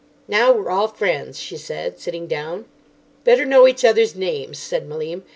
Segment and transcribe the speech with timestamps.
[0.27, 2.65] "Now we're all friends," she said, sitting down.
[3.23, 5.21] "Better know each other's names," said Malim.